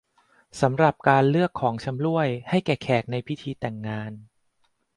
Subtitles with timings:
[0.61, 4.11] สำหรับการเลือก ของชำร่วย ให้แก่แขกในพิธีแต่งงาน